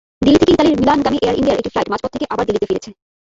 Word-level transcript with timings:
দিল্লি 0.25 0.37
থেকে 0.41 0.51
ইতালির 0.53 0.77
মিলানগামী 0.81 1.17
এয়ার 1.23 1.37
ইন্ডিয়ার 1.39 1.59
একটি 1.59 1.71
ফ্লাইট 1.73 1.87
মাঝপথ 1.91 2.11
থেকে 2.15 2.29
আবার 2.33 2.45
দিল্লিতে 2.47 2.69
ফিরেছে। 2.69 2.89